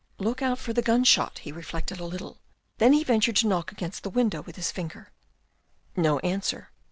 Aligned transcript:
"Look 0.27 0.41
out 0.41 0.57
for 0.57 0.73
the 0.73 0.81
gun 0.81 1.03
shot," 1.03 1.37
he 1.37 1.51
reflected 1.51 1.99
a 1.99 2.05
little, 2.05 2.39
then 2.79 2.91
he 2.93 3.03
ventured 3.03 3.35
to 3.35 3.47
knock 3.47 3.71
against 3.71 4.03
rhe 4.03 4.11
window 4.11 4.41
with 4.41 4.55
his 4.55 4.71
finger. 4.71 5.11
No 5.95 6.17
answer. 6.21 6.71